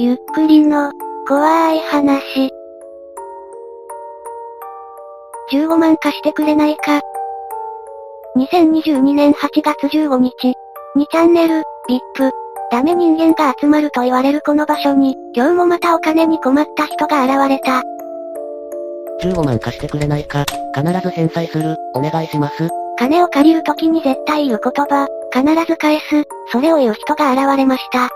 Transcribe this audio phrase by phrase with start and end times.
[0.00, 0.92] ゆっくりの、
[1.26, 2.52] 怖い話。
[5.52, 7.00] 15万貸してくれないか。
[8.36, 10.54] 2022年8月15日。
[10.96, 12.30] 2チャンネル、VIP。
[12.70, 17.82] ダメ人間が集まると言われるこの場所に、今日もまたお金に困った人が現れた。
[19.24, 20.44] 15万貸してくれないか、
[20.76, 22.68] 必ず返済する、お願いします。
[23.00, 26.22] 金を借りるときに絶対言う言葉、必ず返す、
[26.52, 28.08] それを言う人が現れました。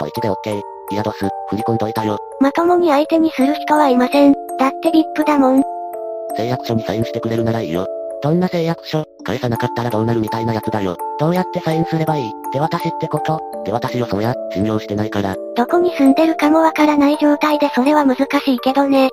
[0.00, 0.79] と1で OK。
[0.90, 2.18] いやどす、振り込んどいたよ。
[2.40, 4.32] まともに相手にする人はいません。
[4.58, 5.62] だって VIP だもん。
[6.36, 7.86] 誓約書にサインしてくれるならいいよ。
[8.22, 10.96] どんな誓約書、返さなかったらどうなるみたいなやつだよ。
[11.18, 15.36] どうやってサインすればいい手渡しってこと手渡しよそや、信用してないから。
[15.56, 19.08] どこに住んでるかもわからない状態でそれは難しいけどね。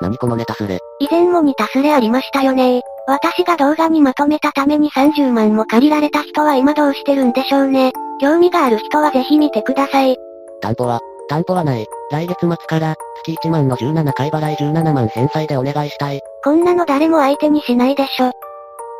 [0.00, 0.78] 何このネタスレ。
[1.00, 7.92] 以前も似たスレありましたよね私が動画にまとめたために30万も借りられた人は今どうしてるんでしょうね。
[8.20, 10.16] 興味がある人はぜひ見てください。
[10.60, 11.86] 担保は、担保はない。
[12.10, 16.20] 来月末から、月1万の17回払い17万返済でお願いしたい。
[16.42, 18.32] こんなの誰も相手にしないでしょ。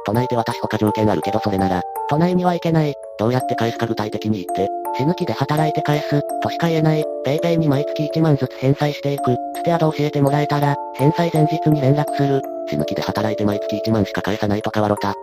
[0.07, 2.95] 都内で私他条件あるけどそれなら、都内には行けない。
[3.19, 4.69] どうやって返すか具体的に言って。
[4.97, 7.05] 死ぬ気で働いて返す、としか言えない。
[7.25, 9.37] ペイペイに毎月1万ずつ返済していく。
[9.57, 12.43] ステアド教えてもらえたら、返済前日に連絡する。
[12.69, 15.15] 死ぬ気で働いて毎月1万しか返さないとかわろた。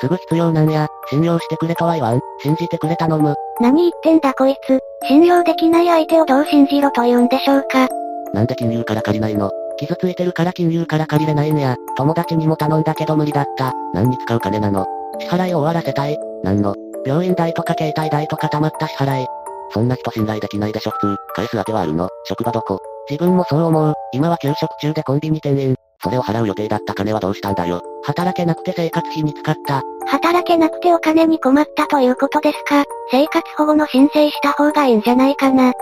[0.00, 2.20] すぐ必要なんや、信用してくれとは言わん。
[2.42, 3.34] 信じてくれ頼む。
[3.60, 4.80] 何言ってんだこいつ。
[5.06, 7.88] 信用できない相手をどう信じろと言うんでしょうか。
[8.32, 9.50] なんで金融から借りないの？
[9.78, 11.76] 傷ついてるから金融から借りれないんや。
[11.96, 13.72] 友達にも頼んだけど無理だった。
[13.94, 14.86] 何に使う金なの？
[15.20, 16.18] 支払いを終わらせたい。
[16.42, 16.74] なんの？
[17.06, 19.26] 病院代とか携帯代とか溜まった支払い。
[19.72, 21.16] そんな人信頼できないでしょ普通。
[21.34, 22.08] 返す当てはあるの？
[22.24, 22.80] 職場どこ？
[23.08, 23.94] 自分もそう思う。
[24.12, 25.76] 今は休職中でコンビニ店員。
[26.02, 27.82] それを払う予定だった金はどうしたんだよ。
[28.04, 29.82] 働けなくて生活費に使った。
[30.06, 35.72] 働けなくてお金に困ったということですか生活保護の申請した方がいいんじゃないかな。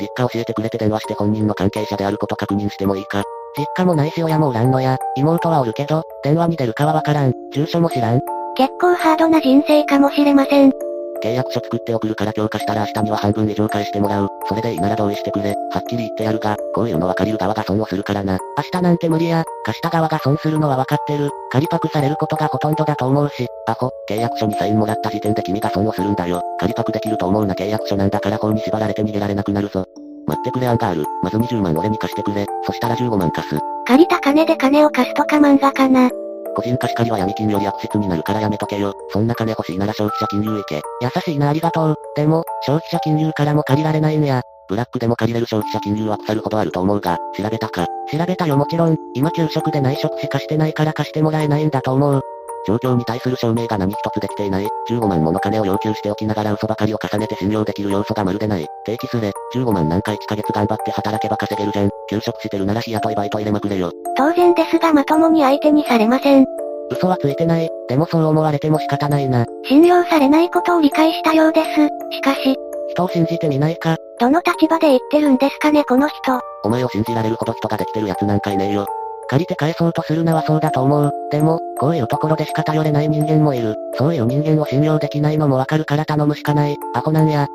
[0.00, 3.22] 実家教えてくれて電話して本人の関係者であること確認してもいいか
[3.56, 7.34] 実家もないし親もおらんのや、妹はおるけど、電話に出るかはわからん。
[7.52, 8.20] 住所も知らん。
[8.56, 10.89] 結構ハードな人生かもしれません。
[11.22, 14.28] 契約書作って送るから強化したら明日には半分以上返してもらう。
[14.48, 15.54] それでいいなら同意してくれ。
[15.72, 18.38] はっきり言ってやるが、こういうのは借りる側が損をするからな。
[18.56, 19.44] 明日なんて無理や。
[19.64, 21.30] 貸した側が損するのは分かってる。
[21.52, 23.46] 借りパクされることがほとんどだと思うし。
[23.66, 26.42] アホ、契約書にサインもらった時点で君が損をするんだよ。
[26.58, 29.86] 借りパクできると思うな契約書なんだから法に縛られて逃げられなくなるぞ。
[30.26, 31.04] 待ってくれアンガール。
[31.22, 32.46] まず20万俺に貸してくれ。
[32.64, 33.58] そしたら15万貸す。
[33.86, 36.10] 借りた金で金を貸すとか漫画かな。
[36.54, 38.94] 個人貸し借りは闇金より悪質になるからやめとけよ。
[39.10, 40.82] そんな金欲しいなら消費者金融行け。
[41.00, 41.96] 優しいなありがとう。
[42.16, 44.42] でも、消費者金融からも借りられないんや。
[44.68, 52.22] ブラックでも借りれる消費者金融は腐るほどあると思うが、調べたか調べたよもちろん、今給食で内職しかしてないから貸してもらえないんだと思う。
[52.66, 54.68] 状況に対する証明が何一つできていない。
[54.90, 58.66] 15万もの金を要求しておきながら嘘ばかりを重ねて信用できる要素がまるでない。
[58.84, 61.90] 定期すれ、15万なんか1ヶ月頑張って働けば稼げるじゃん。
[62.08, 63.92] 休職してるなら日雇いバイト入れまくれよ。
[64.16, 66.44] 当然ですがまともに相手にされません。
[66.90, 67.68] 嘘はついてない。
[67.88, 69.46] でもそう思われても仕方ないな。
[69.64, 71.68] 信用されないことを理解したようです。
[72.10, 72.56] しかし、
[72.90, 73.96] 人を信じてみないか。
[74.18, 76.40] どの立場で言ってるんですかねこの人。
[76.64, 78.86] お前を信じられるほど人ができてる奴なんかいねえよ。
[79.30, 81.12] 借りて返そうとするのはそうだと思う。
[81.30, 83.76] でも、こういうところでしか頼れない人間もいる。
[83.96, 86.76] そういう人間を信用できないのもわかるから頼むしかない。
[86.94, 87.46] アホなんや。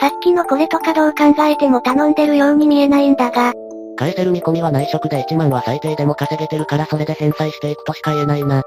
[0.00, 3.52] さっきのこれとかどう考えても頼んでるように見えないんだが、
[3.98, 8.62] 返せる見込みは内職で1万は最低でも稼げてるからそれで返済していくとしか言えないな。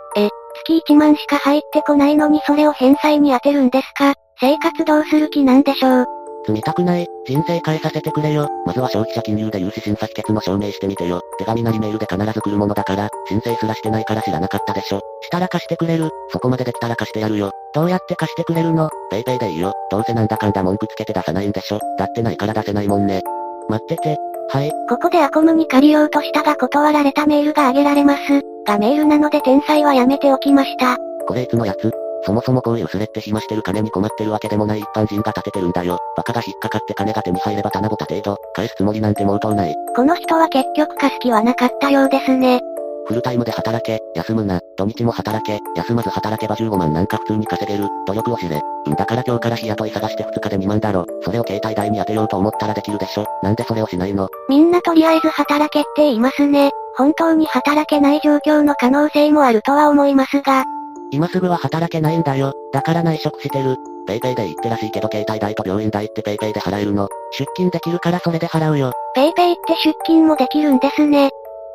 [0.68, 4.14] 月1万しか入ってこないのにそれを返済に当てるんですか？
[4.40, 6.06] 生活どうする気なんでしょう？
[6.46, 7.08] 積みたくない。
[7.26, 8.48] 人生変えさせてくれよ。
[8.66, 11.22] まずは消費者金融で融資審査否決の証明してみてよ。
[11.40, 15.00] 手紙なりメールで必ず来るものだから、申請すらしてないから知らなかったでしょ。
[15.24, 16.10] したら貸してくれる。
[16.30, 17.52] そこまでできたら貸してやるよ。
[17.74, 18.90] どうやって貸してくれるの？
[19.10, 19.74] ペイペイでいいよ。
[19.90, 21.80] どうせなんだかんだ文句つけて出さないんでしょ。
[21.98, 23.22] だってないから出せないもんね。
[23.68, 24.18] 待ってて。
[24.50, 24.72] はい。
[24.88, 28.22] ここでアコムに借りようとしたが断られたメールが挙げられます。
[28.68, 30.98] がメールなので転載はやめておきました。
[31.28, 31.92] これいつのやつ？
[32.26, 36.00] そもそもこういうスレって暇してる金に困ってるわけでもない一般人が立ててるんだよ。
[36.18, 39.76] バカが引っかかって金が手に入れば棚ぼた程度、返すつもりなんて毛頭ない。
[39.96, 42.62] この人は結局貸す気はなかったようですね。
[43.08, 48.60] フルタイムで働け、休むな、土日も働け、休まず働けば15万なんか普通に稼げる、努力を知れ。
[48.88, 51.06] うんだから今日から日雇い探して2日で2万だろ。
[51.24, 53.28] それを携帯代に当てようと思ったらできるでしょ。
[53.44, 56.72] なんでそれをしないのみんなとりあえず働けって言いますね。
[56.98, 60.64] 本当に働けない状況の可能性もあるとは思いますが、
[61.12, 62.54] 今すぐは働けないんだよ。
[62.74, 63.76] だから内職してる。
[64.08, 67.08] ペイペイで言ってらしいけど携帯代と病院代ってペイペイで払えるの。
[67.32, 68.92] 出金できるからそれで払うよ。
[69.16, 71.30] ペイペイって出金もできるんですね。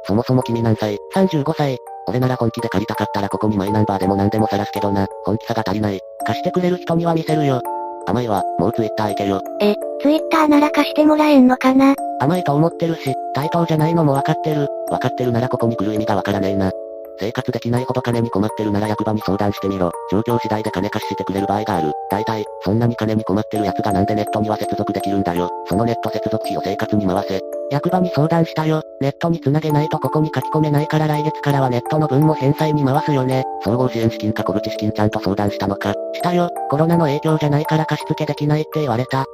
[0.04, 1.76] そもそも君何歳 ?35 歳。
[2.08, 5.06] 俺なら本気で借りたかったらここにマイナンバーでも何でも晒すけどな。
[5.24, 6.00] 本気さが足りない。
[6.26, 7.60] 貸してくれる人には見せるよ。
[8.06, 9.40] 甘いわ、もうツイッター行けよ。
[9.60, 11.94] え、ツイッターなら貸してもらえんのかな？
[12.18, 14.68] 甘いと思ってるし、対等じゃないのもわかってる。
[14.90, 16.72] わかってるならここに来る意味がわからねえな。
[17.20, 19.93] 生活できないほど金に困ってるなら役場に相談してみろ。
[20.11, 21.93] 状況次第で金貸ししてくれる場合がある。
[22.11, 25.50] 大体、そんなに金に困ってる奴がなんでネットには接続できるんだよ。
[25.69, 27.40] そのネット接続費を生活に回せ。
[27.70, 28.82] 役場に相談したよ。
[29.00, 33.44] ネットに繋げないとここに書き込めないから来月からはネットの分も返済に回すよね。
[33.64, 35.93] 総合支援資金か小口資金ちゃんと相談したのか。
[36.14, 36.49] したよ。
[36.70, 39.25] コロナの影響じゃないから貸し付けできないって言われた。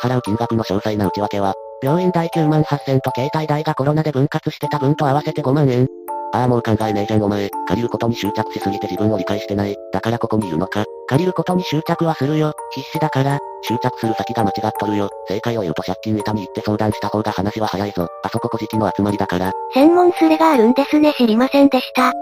[0.00, 5.86] 支払う金額の詳細な内訳は、病院代9万8000と携帯代がコロナで分割してた分と合わせて5万円。
[6.32, 7.48] ああもう考えねえじゃんお前。
[7.68, 9.76] 借りることに執着しすぎて自分を理解してない。
[9.92, 10.84] だからここにいるのか。
[11.08, 12.52] 借りることに執着はするよ。
[12.74, 13.38] 必死だから。
[13.62, 15.08] 執着する先が間違っとるよ。
[15.28, 18.08] 正解を言うと借金板に行って相談した方が話は早いぞ。
[18.22, 19.52] あそこ小じの集まりだから。
[19.72, 22.12] 専門スレがあるんですね知りませんでした。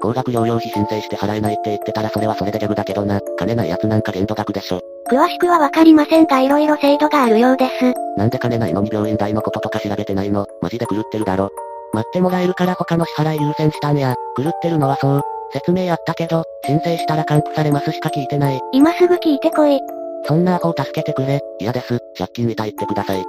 [0.00, 3.20] 高額療養費申請して払えないって言ってたらそれはそれでギャグだけどな。
[3.38, 4.80] 金ないやつなんか限度額でしょ。
[5.10, 7.94] 詳しくはわかりませんが色々制度があるようです。
[8.16, 11.50] なんで金ないのに病院代のこととか調べてないのマジで狂ってるだろ。
[11.92, 14.14] 待ってもらえるから他の支払い優先したんや。
[14.36, 15.22] 狂ってるのはそう。
[15.52, 18.60] 説明あったけど、申請したら還付されますしか聞いてない。
[18.72, 19.80] 今すぐ聞いてこい。
[20.26, 21.40] そんなアホを助けてくれ。
[21.60, 21.98] 嫌です。
[22.18, 23.24] 借金痛いってください。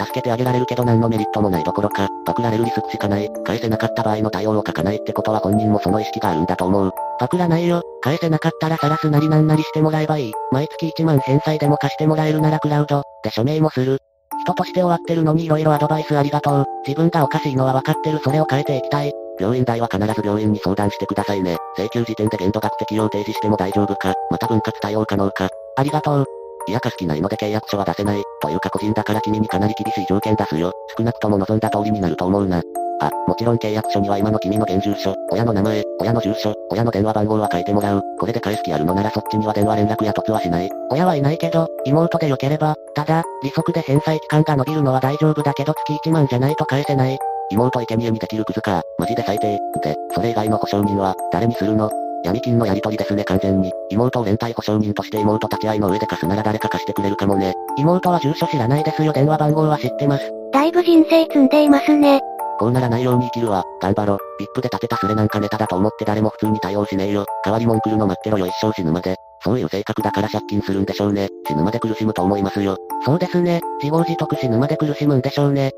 [0.00, 3.30] 助けてあげられるけど何のメリットもないどころか、パクられるリスクしかない。
[3.44, 6.90] 返せなかった場合の対応を書かないってことは本人もその意識があるんだと思う。
[7.18, 7.82] パクらないよ。
[8.02, 10.32] 返せなかったら晒すなりなんなりしてもらえばいい。
[10.50, 13.98] 毎月1万返済でも貸してもらえるならクラウド、で署名もする。
[14.40, 16.64] 人として終わってるのに色々アドバイスありがとう。
[16.86, 19.12] 自分がおかしいのは分かってるそれを変えていきたい。
[19.38, 21.56] 病院代は必ず病院に相談してくださいね。
[21.76, 25.48] 請求時点で限度額適用提示しても大丈夫か、また分割対応可能か。
[25.76, 26.24] ありがとう。
[26.68, 28.22] いやか好きないので契約書は出せない。
[28.42, 30.72] というか個人だから君にかなり厳しい条件出すよ。
[30.96, 32.62] 少なくとも望んだ通りになると思うな。
[33.00, 38.02] あ、もちろん契約書には今の君の現住所、親の名前、親の住所、親の電話番号は書いてもらう。
[38.18, 40.68] これで返す気あるのならそっちには電話連絡や突はしない。
[40.90, 47.18] 親はいないけど、妹でよければ、ただ、利息で返済期間が伸びるのは大丈夫だけど月1万じゃないと返せない。
[47.52, 48.82] 妹生贄にできるクズか。
[48.98, 49.58] マジで最低。
[49.82, 51.90] で、それ以外の保証人は、誰にするの？
[52.22, 53.72] 闇金のやり取りですね完全に。
[53.90, 57.54] 妹を連帯保証人として妹立ち会いの上で貸すなら誰か貸してくれるかもね。
[57.78, 60.30] 妹は住所知らないですよ電話番号は知ってます。
[60.52, 62.20] だいぶ人生積んでいますね。
[62.58, 63.64] こうならないように生きるわ。
[63.80, 64.18] 頑張ろ。
[64.38, 67.24] VIP で立てたスレなんかネタだと思って誰も普通に対応しねえよ。
[67.42, 69.16] 代わり文句るの待ってろよ一生死ぬまで。
[69.42, 71.28] そういう性格だから借金するんでしょうね。
[71.46, 72.76] 死ぬまで苦しむと思いますよ。
[73.04, 73.60] そうですね。
[73.82, 75.72] 自業自得死ぬまで苦しむんでしょうね。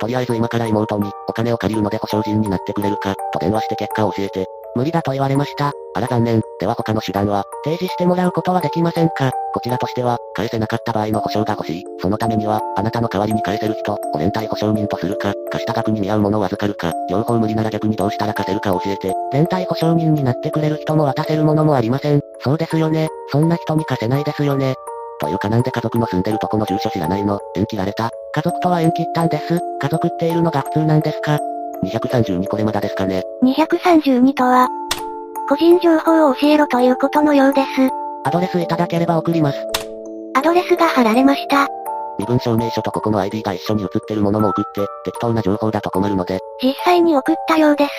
[0.00, 4.46] とりあえず今から妹に、お金を借りるので保証人になってくれるか、と電話して結果を教えて。
[4.76, 5.72] 無理だと言われました。
[5.94, 6.40] あら残念。
[6.60, 11.84] では他の手段は提示してもらうことはできませんかこちらとしては、返せなかった場合の保証が欲しい。
[12.00, 19.14] そのためには、あなたの代わりに返せる人、を連帯保証人とするか、貸した額に見合うものを預かるか、両方無理なら逆にどうしたら貸せるか教えて。
[19.32, 22.20] 連帯保証人になってくれる人も渡せるものもありません。
[22.40, 23.08] そうですよね。
[23.30, 24.74] そんな人に貸せないですよね。
[25.20, 27.40] というかなんで家族の住んでるとこの住所知らないの？
[27.56, 29.60] 縁切られた家族とは縁切ったんです。
[29.80, 31.38] 家族っているのが普通なんですか
[31.84, 33.24] ?232 これまだですかね。
[33.42, 34.68] 232とは、
[35.48, 37.68] 個人情報を教えろということのようです。
[38.24, 39.58] アドレスいただければ送ります。
[40.36, 41.66] アドレスが貼られました。
[42.20, 46.38] 身分証明書とここの ID が一緒に写ってるものも送って、適当な情報だと困るので。
[46.62, 47.90] 実際に送ったようです。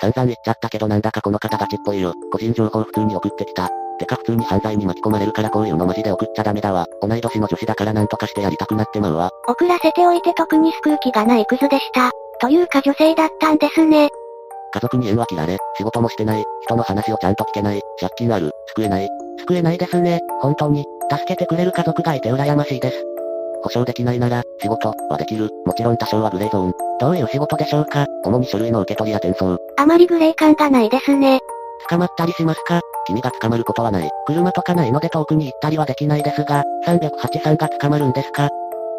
[0.00, 2.14] 散々言っちゃったけどなんだかこの方たちっぽいよ。
[2.32, 3.70] 個人情報普通に送ってきた。
[3.98, 6.86] てか普通に犯罪に巻き込まれるからこういうのマジで送っちゃダメだわ。
[7.00, 9.30] 同い年の女子だからなんとかしてやりたくなってまうわ。
[9.48, 12.10] 送らせておいて特に救う気がないクズでした。
[12.40, 14.08] というか女性だったんですね。
[14.72, 19.08] 家族に縁は切られ、仕事もしてない、人の話をちゃんと聞けない、借金ある、救えない。
[19.38, 20.20] 救えないですね。
[20.40, 23.04] 本当に、助けてくれる家族がいて羨ましいです。
[23.62, 25.48] 保証できないなら、仕事はできる。
[25.64, 26.72] もちろん多少はグレーゾーン。
[26.98, 29.58] どういう仕事でしょうか主に書類の受け取りや転送。
[29.76, 31.38] あまりグレー感がないですね。
[31.88, 34.10] 捕まったりしますか君が捕まることはない。
[34.26, 38.48] 車とかないので遠くに行ったりはできないですが、383が捕まるんですか？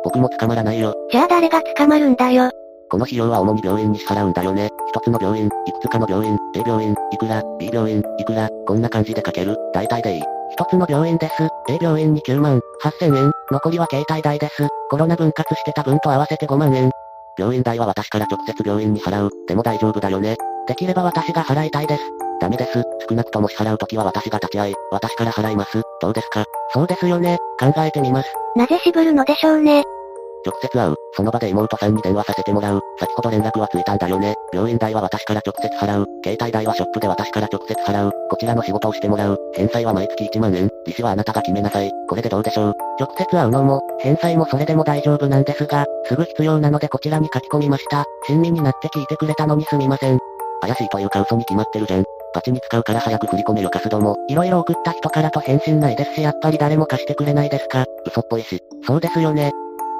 [0.03, 0.93] 僕も捕まらないよ。
[1.11, 2.51] じゃあ誰が捕まるんだよ？
[2.89, 4.69] この費用は主に病院に支払うんだよね。
[4.89, 9.57] 一つの病院、いくつかの病院、A 病院、いくら、B 病院、いくら、こんな感じで書ける。
[9.73, 10.23] 大体でいい。
[10.51, 11.33] 一つの病院です。
[11.67, 13.31] A 病院に9万、8000円。
[13.51, 14.67] 残りは携帯代です。
[14.91, 16.91] コロナ分割してた分と合わせて5万円。
[17.37, 19.31] 病院代は私から直接病院に払う。
[19.47, 20.37] でも大丈夫だよね。
[20.67, 22.24] できれば私が払いたいです。
[22.41, 22.83] ダメです。
[23.09, 25.81] 少なくとも支払うときは私が立ち会い、私から払います。
[26.01, 26.45] どうですか？
[26.73, 27.37] そうですよね。
[27.59, 28.29] 考えてみます。
[28.55, 29.83] なぜ渋るのでしょうね。
[30.45, 30.95] 直接会う。
[31.15, 32.79] その場で妹さんに電話させてもらう。
[32.99, 34.35] 先ほど連絡はついたんだよね。
[34.53, 36.05] 病院代は私から直接払う。
[36.23, 38.11] 携帯代はショップで私から直接払う。
[38.29, 39.39] こちらの仕事をしてもらう。
[39.55, 40.69] 返済は毎月1万円。
[40.85, 41.91] 利子はあなたが決めなさい。
[42.07, 42.73] これでどうでしょう？
[42.99, 48.05] 直接会うのも、返済もそれでも大丈夫なんですが、すぐ必要なのでこちらに書き込みました。
[48.27, 50.19] 親身になって聞いてくれたのにすみません。
[50.61, 52.05] 怪しいというか嘘に決まってるじゃん。
[52.35, 54.17] バチに使うから早く振り込めよカスども。
[54.27, 57.85] いろいろ送った人からと返信ないですしやっぱり誰も貸してくれないですか？
[58.05, 58.59] 嘘っぽいし。
[58.85, 59.51] そうですよね。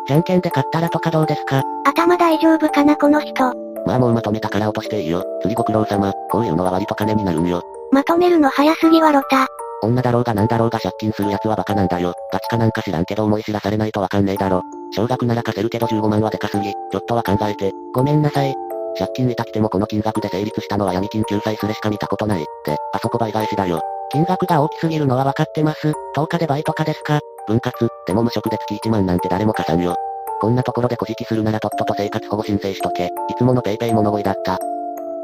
[0.07, 1.63] じゃんけんで勝ったらとかどうですか？
[1.85, 3.53] 頭大丈夫かなこの人。
[3.85, 5.23] まあもうまとめたから落としていいよ。
[5.41, 6.11] 釣りご苦労様。
[6.29, 7.63] こういうのは割と金になるんよ。
[7.91, 9.47] まとめるの早すぎはロタ。
[9.83, 12.13] 女だろうがなんだろうが借金する奴はバカなんだよ。
[12.33, 14.61] ガチかなんか知らんけど思い知らされないとわかんねえだろ。
[14.95, 16.71] 少額なら貸せるけど15万はでかすぎ。
[16.71, 17.71] ちょっとは考えて。
[17.93, 18.53] ごめんなさい。
[18.97, 22.41] 借金痛くてもこの金額で成立したのは闇金救済すれしか見たことない。
[22.41, 23.81] って、あそこ倍返しだよ。
[24.11, 25.93] 金額が大きすぎるのは分かってます。
[26.15, 29.95] 10日で倍とかですか分割、でも無職で月1万なんて誰も貸さんよ。
[30.41, 33.05] こんなところで小じするならとっとと生活保護申請しとけ。
[33.05, 34.59] いつものペイペイ物乞いだった。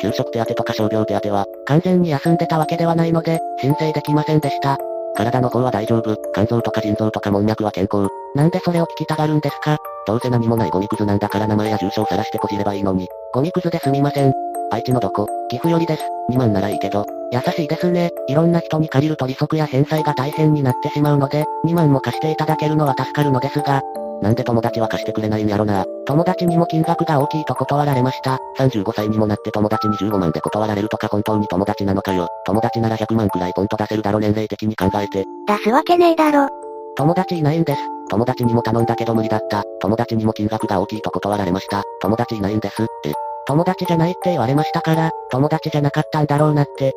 [0.01, 4.77] 給食手当とか傷病手当は、完全に休んでたわけではないので、申請できませんでした。
[5.15, 6.17] 体の方は大丈夫。
[6.33, 8.07] 肝臓とか腎臓とか門脈は健康。
[8.35, 13.07] なんでそれを聞きたがるんですかどうせ何もないゴミくずなんだから名前や住所を晒してこじればいいのに。
[13.33, 14.33] ゴミくずですみません。
[14.71, 16.03] 愛知のどこ岐阜よりです。
[16.31, 17.05] 2万ならいいけど。
[17.31, 18.09] 優しいですね。
[18.27, 23.81] いろんな人に借りると利息や返済が大変になってしまうので、2万も貸していただけるのは助かるのですが、
[24.21, 25.85] なんで友達は貸してくれないんやろな。
[26.05, 28.37] 友達にも金額が大きいと断られました。
[28.59, 32.27] 35歳にもなって友達に15万で断られるとか本当に友達なのかよ。
[32.45, 35.25] 友達なら100万くらいポンと出せるだろ年齢的に考えて。
[35.47, 36.60] 出すわけねえだろ。
[36.97, 37.81] 友達いないんです。
[38.09, 39.63] 友達にも頼んだけど無理だった。
[39.79, 41.83] 友達にも金額が大きいと断られました。
[42.01, 42.83] 友達いないんです。
[43.05, 43.13] え。
[43.47, 46.93] 友達じゃないって言われましたから、友達じゃなかったんだろうなって。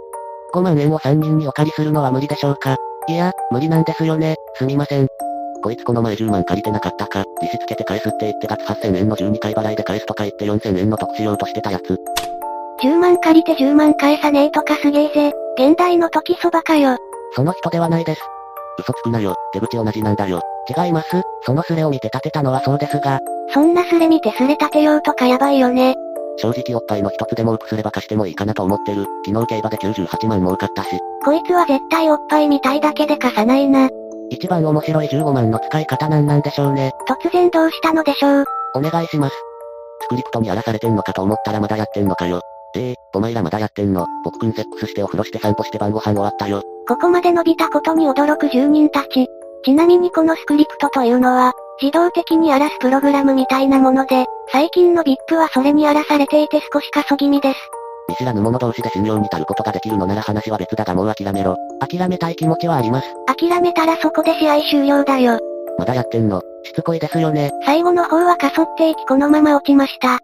[0.54, 2.76] 5万円を3人にお借りするのは無理でしょうか
[3.08, 4.36] いや、無理なんですよね。
[4.54, 5.08] すみません。
[5.62, 11.98] こいつこの前10万借りてなかったか、利子つけて返すって言って月8000円の12回払いで返すとか言って4000円の得しようとしてたやつ。
[12.82, 15.32] 10万借りて10万返さねえとかすげえぜ。
[15.56, 16.98] 現代の時そばかよ。
[17.34, 18.20] その人ではないです。
[18.78, 20.40] 嘘つくなよ、手口同じなんだよ。
[20.76, 21.22] 違います。
[21.44, 23.20] そのスレを見て立てたのはそうですが、
[23.52, 25.94] そんなスレ見てスレ立てようとかやばいよね。
[26.36, 29.06] 正直おっぱいの一つでも多くすれば貸してもいいかなと思ってる。
[29.24, 30.90] 昨日競馬で98万儲かったし。
[31.24, 33.88] こいつは絶対おっぱい見たいだけで貸さないな。
[34.30, 36.92] 一番面白い15万の使い方なんなんでしょうね。
[37.08, 38.44] 突然どうしたのでしょう。
[38.74, 39.34] お願いします。
[40.00, 42.40] スクリプトにやらされてんのかと思ったらまだやってんのかよ。
[42.76, 44.06] ええー、お前らまだやってんの。
[44.24, 46.62] 僕くんセックスしてお風呂して散歩して晩ご飯終わったよ。
[46.86, 49.26] ここまで伸びたことに驚く住人たち。
[49.64, 57.58] ちなみにこのスクリプトというのは、自動的に荒らすプログラムみたいなもので、最近の VIP はそれに荒らされていて少し過疎気味です。
[58.08, 61.56] 見知らぬ者同士で信用に足ることができるのなら話は別だがもう諦めろ。
[61.80, 63.08] 諦めたい気持ちはあります。
[63.26, 65.38] 諦めたらそこで試合終了だよ。
[65.78, 66.42] まだやってんの。
[66.64, 67.50] しつこいですよね。
[67.64, 70.18] 最後の方はかそっていきこのまま落ちました。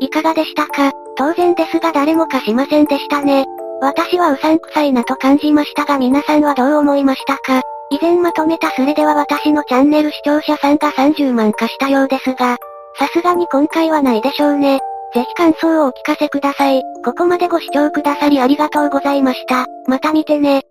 [0.00, 0.92] いかがでしたか？
[1.16, 3.46] 当然ですが誰も貸しませんでしたね。
[3.84, 7.60] 私はうさんくさいなと感じましたが皆さんはどう思いましたか？
[7.90, 12.56] 以前まとめたスレでは私のチャンネル視聴者さんが30万化したようですが、
[12.98, 14.80] さすがに今回はないでしょうね。
[15.12, 16.82] ぜひ感想をお聞かせください。
[17.04, 19.66] ここまでご視聴くださりありがとうございました。
[19.86, 20.62] また見てね。